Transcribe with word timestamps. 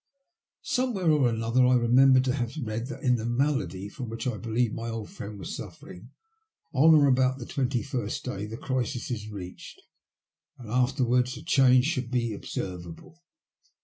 Somewhere 0.63 1.11
or 1.11 1.29
another 1.29 1.63
I 1.63 1.75
remembered 1.75 2.23
to 2.25 2.33
have 2.33 2.53
read 2.63 2.87
that, 2.87 3.03
in 3.03 3.17
the 3.17 3.25
malady 3.27 3.87
from 3.87 4.09
which 4.09 4.25
I 4.25 4.37
believed 4.37 4.73
my 4.73 4.89
old 4.89 5.11
friend 5.11 5.37
was 5.37 5.55
suffering, 5.55 6.09
on 6.73 6.95
or 6.95 7.05
about 7.05 7.37
the 7.37 7.45
twenty 7.45 7.83
first 7.83 8.25
day 8.25 8.47
the 8.47 8.57
crisis 8.57 9.11
is 9.11 9.29
reached, 9.29 9.79
and 10.57 10.71
afterwards 10.71 11.37
a 11.37 11.43
change 11.43 11.85
should 11.85 12.09
be 12.09 12.33
observable. 12.33 13.21